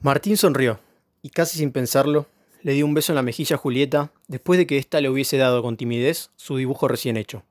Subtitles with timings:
[0.00, 0.78] Martín sonrió,
[1.22, 2.26] y casi sin pensarlo,
[2.62, 5.38] le dio un beso en la mejilla a Julieta después de que ésta le hubiese
[5.38, 7.42] dado con timidez su dibujo recién hecho.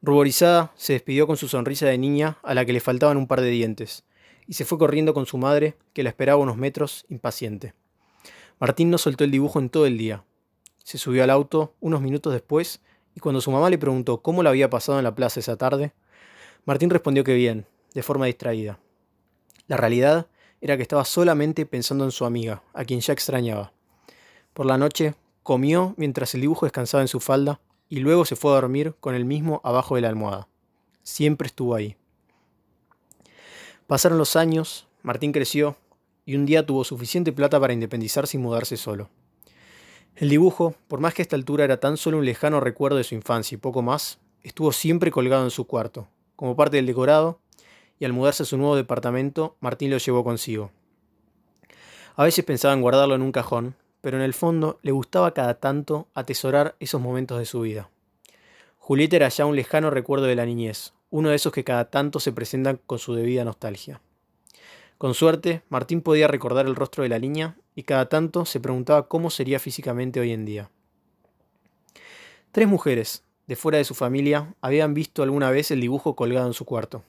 [0.00, 3.42] Ruborizada, se despidió con su sonrisa de niña a la que le faltaban un par
[3.42, 4.04] de dientes,
[4.46, 7.74] y se fue corriendo con su madre, que la esperaba unos metros, impaciente.
[8.58, 10.24] Martín no soltó el dibujo en todo el día.
[10.82, 12.80] Se subió al auto unos minutos después,
[13.14, 15.92] y cuando su mamá le preguntó cómo la había pasado en la plaza esa tarde,
[16.64, 18.78] Martín respondió que bien, de forma distraída.
[19.66, 20.26] La realidad
[20.60, 23.72] era que estaba solamente pensando en su amiga, a quien ya extrañaba.
[24.52, 28.50] Por la noche, comió mientras el dibujo descansaba en su falda y luego se fue
[28.50, 30.48] a dormir con el mismo abajo de la almohada.
[31.02, 31.96] Siempre estuvo ahí.
[33.86, 35.76] Pasaron los años, Martín creció
[36.24, 39.08] y un día tuvo suficiente plata para independizarse y mudarse solo.
[40.16, 43.04] El dibujo, por más que a esta altura era tan solo un lejano recuerdo de
[43.04, 47.38] su infancia y poco más, estuvo siempre colgado en su cuarto, como parte del decorado
[47.98, 50.70] y al mudarse a su nuevo departamento, Martín lo llevó consigo.
[52.16, 55.54] A veces pensaba en guardarlo en un cajón, pero en el fondo le gustaba cada
[55.54, 57.90] tanto atesorar esos momentos de su vida.
[58.78, 62.20] Julieta era ya un lejano recuerdo de la niñez, uno de esos que cada tanto
[62.20, 64.00] se presentan con su debida nostalgia.
[64.98, 69.08] Con suerte, Martín podía recordar el rostro de la niña y cada tanto se preguntaba
[69.08, 70.70] cómo sería físicamente hoy en día.
[72.52, 76.54] Tres mujeres, de fuera de su familia, habían visto alguna vez el dibujo colgado en
[76.54, 77.02] su cuarto.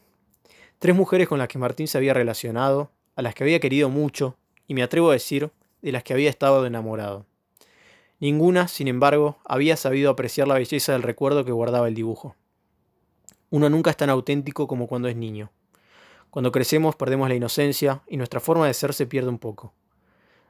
[0.79, 4.37] Tres mujeres con las que Martín se había relacionado, a las que había querido mucho,
[4.67, 5.49] y me atrevo a decir,
[5.81, 7.25] de las que había estado enamorado.
[8.19, 12.35] Ninguna, sin embargo, había sabido apreciar la belleza del recuerdo que guardaba el dibujo.
[13.49, 15.51] Uno nunca es tan auténtico como cuando es niño.
[16.29, 19.73] Cuando crecemos perdemos la inocencia y nuestra forma de ser se pierde un poco.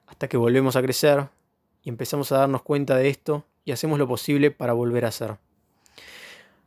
[0.08, 1.30] Hasta que volvemos a crecer
[1.84, 5.38] y empezamos a darnos cuenta de esto y hacemos lo posible para volver a ser.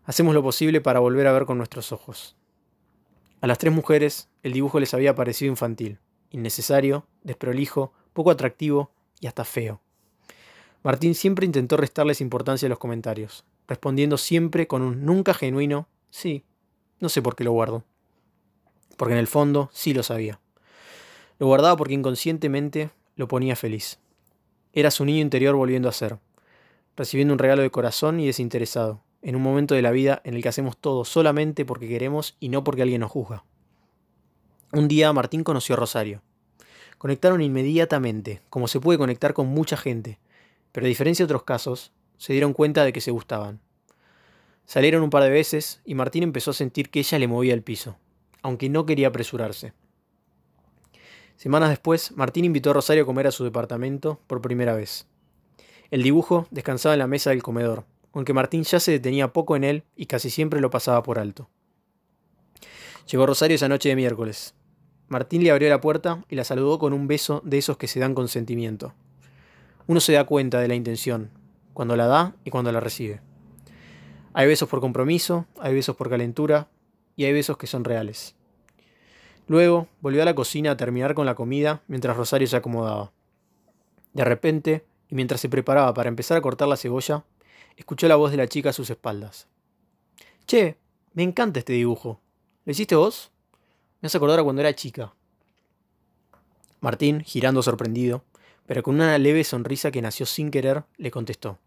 [0.07, 2.37] Hacemos lo posible para volver a ver con nuestros ojos.
[3.41, 5.99] A las tres mujeres el dibujo les había parecido infantil,
[6.31, 9.81] innecesario, desprolijo, poco atractivo y hasta feo.
[10.83, 16.45] Martín siempre intentó restarles importancia a los comentarios, respondiendo siempre con un nunca genuino sí,
[17.01, 17.85] no sé por qué lo guardo.
[18.97, 20.41] Porque en el fondo sí lo sabía.
[21.39, 23.99] Lo guardaba porque inconscientemente lo ponía feliz.
[24.75, 26.19] Era su niño interior volviendo a ser,
[26.97, 30.43] recibiendo un regalo de corazón y desinteresado, en un momento de la vida en el
[30.43, 33.45] que hacemos todo solamente porque queremos y no porque alguien nos juzga.
[34.73, 36.23] Un día Martín conoció a Rosario.
[36.99, 40.19] Conectaron inmediatamente, como se puede conectar con mucha gente,
[40.73, 43.61] pero a diferencia de otros casos, se dieron cuenta de que se gustaban.
[44.67, 47.63] Salieron un par de veces y Martín empezó a sentir que ella le movía el
[47.63, 47.97] piso,
[48.43, 49.73] aunque no quería apresurarse.
[51.37, 55.07] Semanas después, Martín invitó a Rosario a comer a su departamento por primera vez.
[55.91, 59.65] El dibujo descansaba en la mesa del comedor, aunque Martín ya se detenía poco en
[59.65, 61.49] él y casi siempre lo pasaba por alto.
[63.11, 64.55] Llegó Rosario esa noche de miércoles.
[65.09, 67.99] Martín le abrió la puerta y la saludó con un beso de esos que se
[67.99, 68.95] dan con sentimiento.
[69.87, 71.31] Uno se da cuenta de la intención,
[71.73, 73.21] cuando la da y cuando la recibe.
[74.33, 76.69] Hay besos por compromiso, hay besos por calentura
[77.17, 78.37] y hay besos que son reales.
[79.49, 83.11] Luego volvió a la cocina a terminar con la comida mientras Rosario se acomodaba.
[84.13, 87.25] De repente, y mientras se preparaba para empezar a cortar la cebolla,
[87.81, 89.47] escuchó la voz de la chica a sus espaldas.
[90.47, 90.77] Che,
[91.15, 92.21] me encanta este dibujo.
[92.65, 93.31] ¿Lo hiciste vos?
[94.01, 95.15] Me hace acordar a cuando era chica.
[96.81, 98.23] Martín, girando sorprendido,
[98.67, 101.59] pero con una leve sonrisa que nació sin querer, le contestó.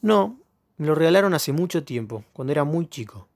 [0.00, 0.38] No,
[0.76, 3.26] me lo regalaron hace mucho tiempo, cuando era muy chico.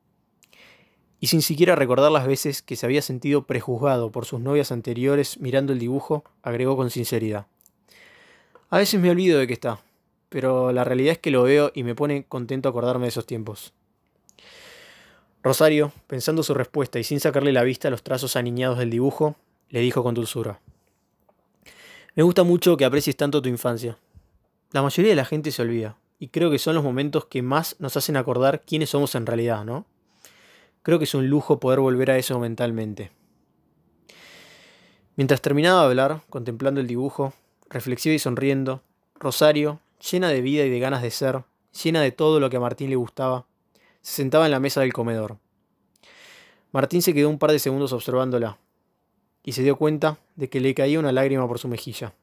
[1.19, 5.39] Y sin siquiera recordar las veces que se había sentido prejuzgado por sus novias anteriores
[5.41, 7.47] mirando el dibujo, agregó con sinceridad.
[8.71, 9.81] A veces me olvido de que está,
[10.33, 13.75] pero la realidad es que lo veo y me pone contento acordarme de esos tiempos.
[15.43, 19.37] Rosario, pensando su respuesta y sin sacarle la vista a los trazos aniñados del dibujo,
[19.69, 20.59] le dijo con dulzura.
[22.15, 23.99] Me gusta mucho que aprecies tanto tu infancia.
[24.71, 27.77] La mayoría de la gente se olvida, y creo que son los momentos que más
[27.79, 29.85] nos hacen acordar quiénes somos en realidad, ¿no?
[30.83, 33.11] Creo que es un lujo poder volver a eso mentalmente.
[35.17, 37.35] Mientras terminaba de hablar, contemplando el dibujo,
[37.69, 38.81] reflexiva y sonriendo,
[39.15, 41.45] Rosario, llena de vida y de ganas de ser,
[41.83, 43.47] llena de todo lo que a Martín le gustaba,
[44.01, 45.39] se sentaba en la mesa del comedor.
[46.73, 48.59] Martín se quedó un par de segundos observándola
[49.45, 52.15] y se dio cuenta de que le caía una lágrima por su mejilla.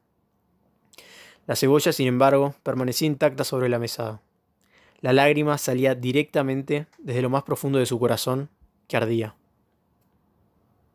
[1.46, 4.20] La cebolla, sin embargo, permanecía intacta sobre la mesada.
[5.00, 8.50] La lágrima salía directamente desde lo más profundo de su corazón,
[8.86, 9.34] que ardía.